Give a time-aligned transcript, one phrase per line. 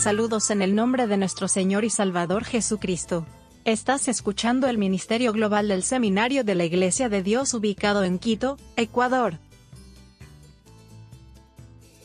[0.00, 3.26] Saludos en el nombre de nuestro Señor y Salvador Jesucristo.
[3.66, 8.56] Estás escuchando el Ministerio Global del Seminario de la Iglesia de Dios ubicado en Quito,
[8.76, 9.34] Ecuador.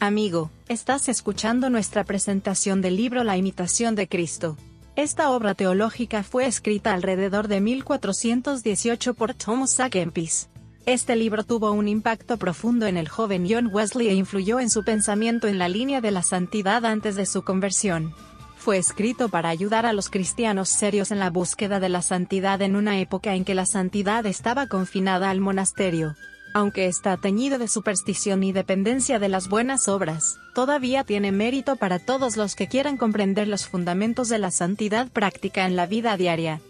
[0.01, 4.57] Amigo, estás escuchando nuestra presentación del libro La imitación de Cristo.
[4.97, 9.89] Esta obra teológica fue escrita alrededor de 1418 por Thomas A.
[9.89, 10.49] Kempis.
[10.85, 14.83] Este libro tuvo un impacto profundo en el joven John Wesley e influyó en su
[14.83, 18.13] pensamiento en la línea de la santidad antes de su conversión.
[18.55, 22.75] Fue escrito para ayudar a los cristianos serios en la búsqueda de la santidad en
[22.75, 26.15] una época en que la santidad estaba confinada al monasterio.
[26.53, 31.97] Aunque está teñido de superstición y dependencia de las buenas obras, todavía tiene mérito para
[31.97, 36.61] todos los que quieran comprender los fundamentos de la santidad práctica en la vida diaria.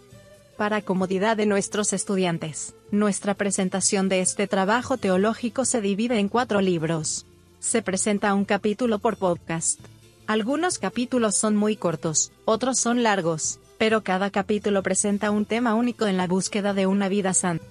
[0.56, 6.62] Para comodidad de nuestros estudiantes, nuestra presentación de este trabajo teológico se divide en cuatro
[6.62, 7.26] libros.
[7.60, 9.80] Se presenta un capítulo por podcast.
[10.28, 16.08] Algunos capítulos son muy cortos, otros son largos, pero cada capítulo presenta un tema único
[16.08, 17.66] en la búsqueda de una vida santa.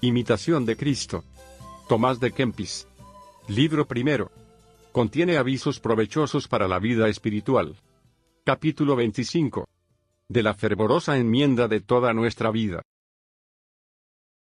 [0.00, 1.24] Imitación de Cristo.
[1.88, 2.86] Tomás de Kempis.
[3.48, 4.30] Libro primero.
[4.92, 7.76] Contiene avisos provechosos para la vida espiritual.
[8.44, 9.68] Capítulo 25
[10.28, 12.82] de la fervorosa enmienda de toda nuestra vida.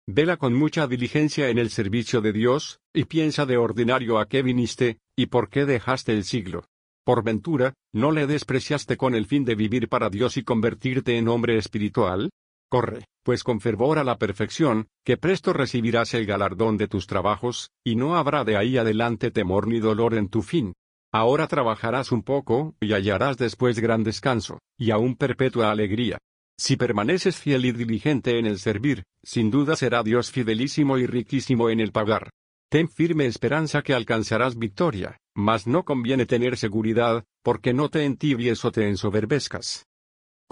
[0.07, 4.43] Vela con mucha diligencia en el servicio de Dios, y piensa de ordinario a qué
[4.43, 6.67] viniste, y por qué dejaste el siglo.
[7.07, 11.29] Por ventura, ¿no le despreciaste con el fin de vivir para Dios y convertirte en
[11.29, 12.31] hombre espiritual?
[12.69, 17.71] Corre, pues con fervor a la perfección, que presto recibirás el galardón de tus trabajos,
[17.83, 20.75] y no habrá de ahí adelante temor ni dolor en tu fin.
[21.13, 26.19] Ahora trabajarás un poco, y hallarás después gran descanso, y aún perpetua alegría.
[26.59, 31.71] Si permaneces fiel y diligente en el servir, sin duda será Dios fidelísimo y riquísimo
[31.71, 32.31] en el pagar.
[32.71, 38.65] Ten firme esperanza que alcanzarás victoria, mas no conviene tener seguridad, porque no te entibies
[38.65, 39.85] o te ensoberbezcas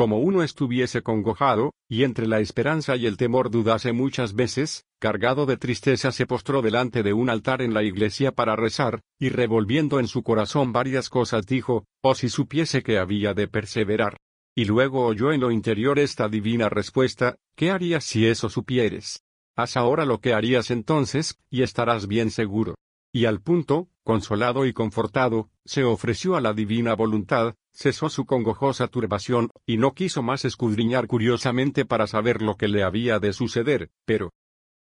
[0.02, 5.46] como uno estuviese congojado, y entre la esperanza y el temor dudase muchas veces, cargado
[5.46, 10.00] de tristeza se postró delante de un altar en la iglesia para rezar, y revolviendo
[10.00, 14.16] en su corazón varias cosas dijo, oh si supiese que había de perseverar.
[14.54, 19.22] Y luego oyó en lo interior esta divina respuesta, ¿qué harías si eso supieres?
[19.56, 22.74] Haz ahora lo que harías entonces, y estarás bien seguro.
[23.14, 28.88] Y al punto, consolado y confortado, se ofreció a la divina voluntad, cesó su congojosa
[28.88, 33.90] turbación, y no quiso más escudriñar curiosamente para saber lo que le había de suceder,
[34.04, 34.32] pero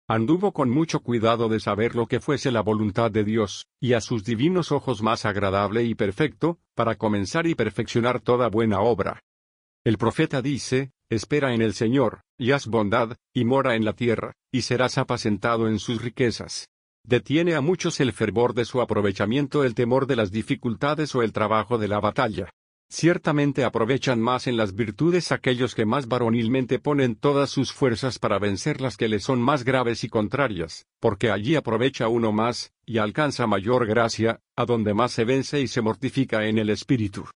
[0.08, 4.00] anduvo con mucho cuidado de saber lo que fuese la voluntad de Dios, y a
[4.00, 9.22] sus divinos ojos más agradable y perfecto, para comenzar y perfeccionar toda buena obra.
[9.86, 14.32] El profeta dice, Espera en el Señor, y haz bondad, y mora en la tierra,
[14.50, 16.66] y serás apacentado en sus riquezas.
[17.04, 21.32] Detiene a muchos el fervor de su aprovechamiento el temor de las dificultades o el
[21.32, 22.50] trabajo de la batalla.
[22.90, 28.40] Ciertamente aprovechan más en las virtudes aquellos que más varonilmente ponen todas sus fuerzas para
[28.40, 32.98] vencer las que le son más graves y contrarias, porque allí aprovecha uno más, y
[32.98, 37.26] alcanza mayor gracia, a donde más se vence y se mortifica en el espíritu.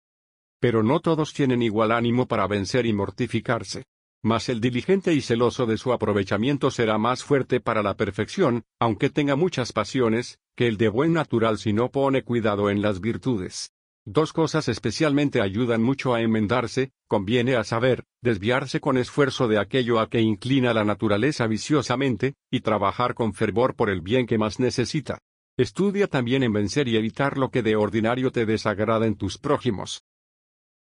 [0.60, 3.84] Pero no todos tienen igual ánimo para vencer y mortificarse.
[4.22, 9.08] Mas el diligente y celoso de su aprovechamiento será más fuerte para la perfección, aunque
[9.08, 13.72] tenga muchas pasiones, que el de buen natural si no pone cuidado en las virtudes.
[14.04, 20.00] Dos cosas especialmente ayudan mucho a enmendarse, conviene a saber, desviarse con esfuerzo de aquello
[20.00, 24.60] a que inclina la naturaleza viciosamente, y trabajar con fervor por el bien que más
[24.60, 25.18] necesita.
[25.56, 30.02] Estudia también en vencer y evitar lo que de ordinario te desagrada en tus prójimos.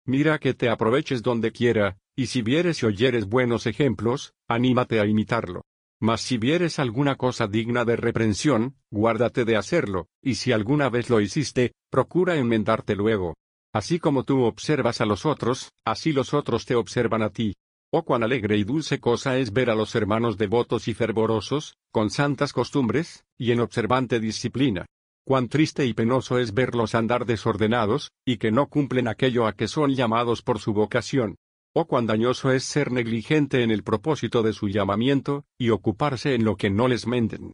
[0.05, 5.05] Mira que te aproveches donde quiera, y si vieres y oyeres buenos ejemplos, anímate a
[5.05, 5.63] imitarlo.
[6.01, 11.09] Mas si vieres alguna cosa digna de reprensión, guárdate de hacerlo, y si alguna vez
[11.09, 13.35] lo hiciste, procura enmendarte luego.
[13.73, 17.55] Así como tú observas a los otros, así los otros te observan a ti.
[17.89, 22.09] Oh cuán alegre y dulce cosa es ver a los hermanos devotos y fervorosos, con
[22.09, 24.85] santas costumbres, y en observante disciplina.
[25.25, 29.69] Cuán triste y penoso es verlos andar desordenados, y que no cumplen aquello a que
[29.69, 31.37] son llamados por su vocación.
[31.73, 36.43] Oh cuán dañoso es ser negligente en el propósito de su llamamiento, y ocuparse en
[36.43, 37.53] lo que no les menden.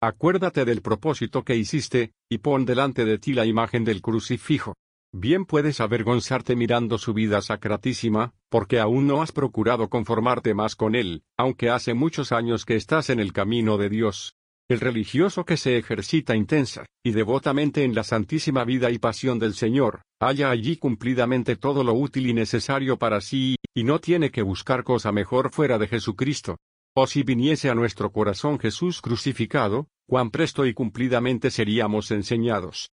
[0.00, 4.74] Acuérdate del propósito que hiciste, y pon delante de ti la imagen del crucifijo.
[5.10, 10.94] Bien puedes avergonzarte mirando su vida sacratísima, porque aún no has procurado conformarte más con
[10.94, 14.37] él, aunque hace muchos años que estás en el camino de Dios.
[14.70, 19.54] El religioso que se ejercita intensa y devotamente en la santísima vida y pasión del
[19.54, 24.42] Señor, halla allí cumplidamente todo lo útil y necesario para sí, y no tiene que
[24.42, 26.58] buscar cosa mejor fuera de Jesucristo.
[26.94, 32.90] O si viniese a nuestro corazón Jesús crucificado, cuán presto y cumplidamente seríamos enseñados.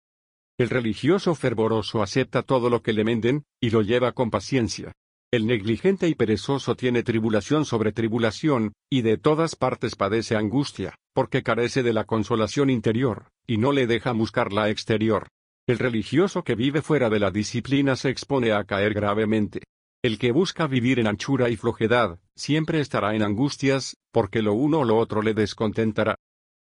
[0.57, 4.93] El religioso fervoroso acepta todo lo que le menden, y lo lleva con paciencia.
[5.35, 11.43] El negligente y perezoso tiene tribulación sobre tribulación, y de todas partes padece angustia, porque
[11.43, 15.27] carece de la consolación interior, y no le deja buscar la exterior.
[15.67, 19.63] El religioso que vive fuera de la disciplina se expone a caer gravemente.
[20.01, 24.79] El que busca vivir en anchura y flojedad, siempre estará en angustias, porque lo uno
[24.79, 26.15] o lo otro le descontentará.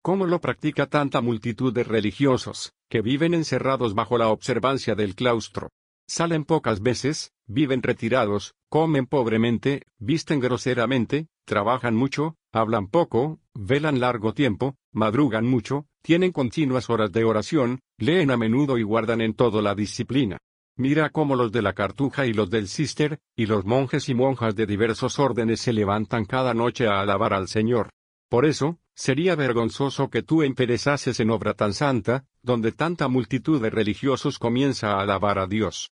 [0.01, 5.69] ¿Cómo lo practica tanta multitud de religiosos, que viven encerrados bajo la observancia del claustro?
[6.09, 14.33] Salen pocas veces, viven retirados, comen pobremente, visten groseramente, trabajan mucho, hablan poco, velan largo
[14.33, 19.61] tiempo, madrugan mucho, tienen continuas horas de oración, leen a menudo y guardan en todo
[19.61, 20.37] la disciplina.
[20.77, 24.55] Mira cómo los de la cartuja y los del cister, y los monjes y monjas
[24.55, 27.89] de diversos órdenes se levantan cada noche a alabar al Señor.
[28.29, 33.69] Por eso, sería vergonzoso que tú emperezases en obra tan santa, donde tanta multitud de
[33.69, 35.91] religiosos comienza a alabar a Dios.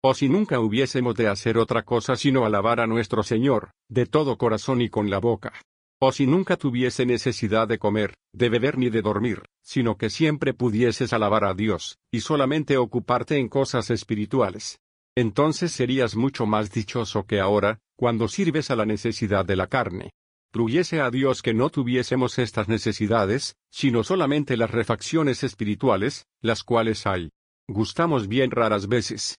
[0.00, 4.38] O si nunca hubiésemos de hacer otra cosa sino alabar a nuestro Señor, de todo
[4.38, 5.52] corazón y con la boca.
[6.00, 10.54] O si nunca tuviese necesidad de comer, de beber ni de dormir, sino que siempre
[10.54, 14.78] pudieses alabar a Dios, y solamente ocuparte en cosas espirituales.
[15.16, 20.10] Entonces serías mucho más dichoso que ahora, cuando sirves a la necesidad de la carne.
[20.52, 27.04] Pluyese a Dios que no tuviésemos estas necesidades, sino solamente las refacciones espirituales, las cuales
[27.04, 27.30] hay.
[27.66, 29.34] Gustamos bien raras veces,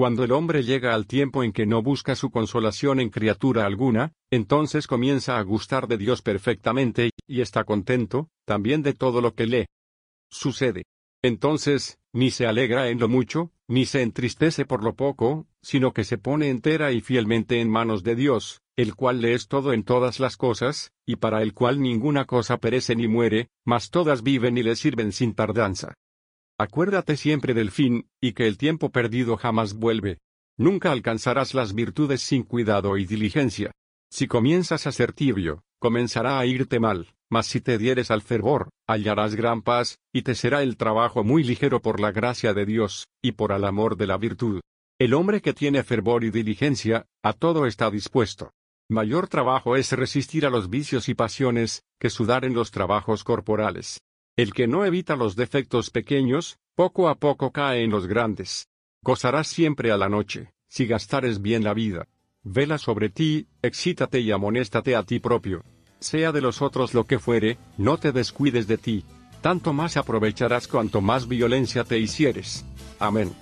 [0.00, 4.14] cuando el hombre llega al tiempo en que no busca su consolación en criatura alguna,
[4.30, 9.46] entonces comienza a gustar de Dios perfectamente, y está contento, también de todo lo que
[9.46, 9.66] le
[10.30, 10.84] sucede.
[11.22, 16.04] Entonces, ni se alegra en lo mucho, ni se entristece por lo poco, sino que
[16.04, 19.84] se pone entera y fielmente en manos de Dios, el cual le es todo en
[19.84, 24.56] todas las cosas, y para el cual ninguna cosa perece ni muere, mas todas viven
[24.56, 25.92] y le sirven sin tardanza.
[26.60, 30.18] Acuérdate siempre del fin, y que el tiempo perdido jamás vuelve.
[30.58, 33.72] Nunca alcanzarás las virtudes sin cuidado y diligencia.
[34.10, 38.68] Si comienzas a ser tibio, comenzará a irte mal, mas si te dieres al fervor,
[38.86, 43.08] hallarás gran paz, y te será el trabajo muy ligero por la gracia de Dios,
[43.22, 44.60] y por el amor de la virtud.
[44.98, 48.52] El hombre que tiene fervor y diligencia, a todo está dispuesto.
[48.90, 54.02] Mayor trabajo es resistir a los vicios y pasiones, que sudar en los trabajos corporales.
[54.40, 58.70] El que no evita los defectos pequeños, poco a poco cae en los grandes.
[59.02, 62.08] Gozarás siempre a la noche, si gastares bien la vida.
[62.42, 65.62] Vela sobre ti, excítate y amonéstate a ti propio.
[65.98, 69.04] Sea de los otros lo que fuere, no te descuides de ti.
[69.42, 72.64] Tanto más aprovecharás cuanto más violencia te hicieres.
[72.98, 73.34] Amén.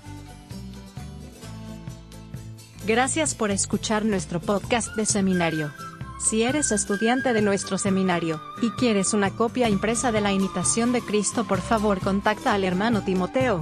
[2.89, 5.71] Gracias por escuchar nuestro podcast de seminario.
[6.19, 11.01] Si eres estudiante de nuestro seminario, y quieres una copia impresa de la imitación de
[11.01, 13.61] Cristo, por favor contacta al hermano Timoteo.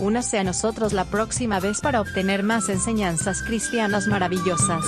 [0.00, 4.84] Únase a nosotros la próxima vez para obtener más enseñanzas cristianas maravillosas.